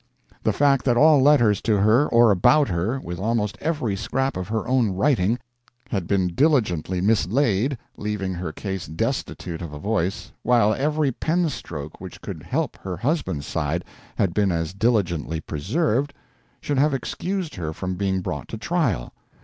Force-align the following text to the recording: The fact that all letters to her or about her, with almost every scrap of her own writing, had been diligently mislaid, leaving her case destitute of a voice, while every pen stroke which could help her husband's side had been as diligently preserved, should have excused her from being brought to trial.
The 0.41 0.51
fact 0.51 0.83
that 0.85 0.97
all 0.97 1.21
letters 1.21 1.61
to 1.61 1.77
her 1.77 2.07
or 2.07 2.31
about 2.31 2.69
her, 2.69 2.99
with 3.01 3.19
almost 3.19 3.55
every 3.61 3.95
scrap 3.95 4.35
of 4.35 4.47
her 4.47 4.67
own 4.67 4.89
writing, 4.89 5.37
had 5.91 6.07
been 6.07 6.29
diligently 6.29 7.01
mislaid, 7.01 7.77
leaving 7.97 8.33
her 8.33 8.51
case 8.51 8.87
destitute 8.87 9.61
of 9.61 9.73
a 9.73 9.77
voice, 9.77 10.31
while 10.41 10.73
every 10.73 11.11
pen 11.11 11.49
stroke 11.49 12.01
which 12.01 12.19
could 12.19 12.41
help 12.41 12.77
her 12.77 12.97
husband's 12.97 13.45
side 13.45 13.85
had 14.15 14.33
been 14.33 14.51
as 14.51 14.73
diligently 14.73 15.39
preserved, 15.39 16.15
should 16.61 16.79
have 16.79 16.95
excused 16.95 17.53
her 17.53 17.71
from 17.71 17.93
being 17.93 18.21
brought 18.21 18.47
to 18.47 18.57
trial. 18.57 19.13